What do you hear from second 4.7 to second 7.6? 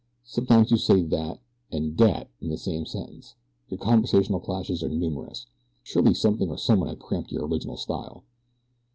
are numerous. Surely something or someone has cramped your